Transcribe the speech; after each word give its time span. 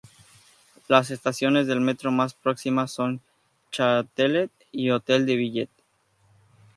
Las 0.87 1.11
estaciones 1.11 1.67
de 1.67 1.75
metro 1.75 2.11
más 2.11 2.33
próximas 2.33 2.89
son 2.91 3.21
Châtelet 3.71 4.49
y 4.71 4.87
Hôtel 4.89 5.25
de 5.27 5.35
Ville. 5.35 5.69